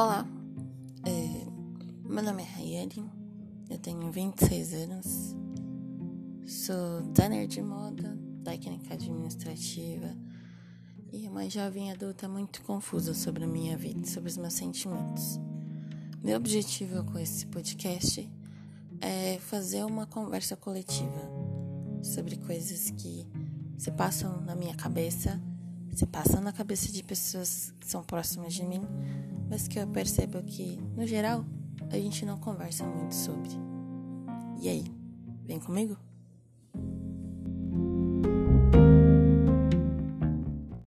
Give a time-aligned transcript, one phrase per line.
[0.00, 0.24] Olá,
[1.04, 1.44] é,
[2.08, 3.04] meu nome é Rayeli,
[3.68, 5.34] eu tenho 26 anos,
[6.46, 10.14] sou designer de moda, técnica administrativa
[11.12, 15.40] e uma jovem adulta muito confusa sobre a minha vida, sobre os meus sentimentos.
[16.22, 18.30] Meu objetivo com esse podcast
[19.00, 21.28] é fazer uma conversa coletiva
[22.04, 23.26] sobre coisas que
[23.76, 25.42] se passam na minha cabeça,
[25.92, 28.86] se passam na cabeça de pessoas que são próximas de mim
[29.48, 31.44] mas que eu percebo que, no geral,
[31.90, 33.50] a gente não conversa muito sobre.
[34.60, 34.84] E aí,
[35.44, 35.96] vem comigo?